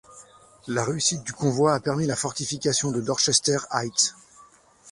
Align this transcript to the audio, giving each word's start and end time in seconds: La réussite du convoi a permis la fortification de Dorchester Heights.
La 0.67 0.83
réussite 0.83 1.23
du 1.23 1.31
convoi 1.31 1.75
a 1.75 1.79
permis 1.79 2.07
la 2.07 2.15
fortification 2.15 2.91
de 2.91 3.01
Dorchester 3.01 3.57
Heights. 3.71 4.15